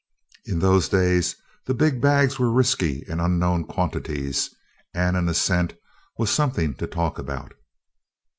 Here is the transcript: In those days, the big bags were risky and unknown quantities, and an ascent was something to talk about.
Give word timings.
In 0.47 0.57
those 0.57 0.89
days, 0.89 1.35
the 1.67 1.75
big 1.75 2.01
bags 2.01 2.39
were 2.39 2.49
risky 2.51 3.05
and 3.07 3.21
unknown 3.21 3.65
quantities, 3.65 4.49
and 4.95 5.15
an 5.15 5.29
ascent 5.29 5.75
was 6.17 6.31
something 6.31 6.73
to 6.77 6.87
talk 6.87 7.19
about. 7.19 7.53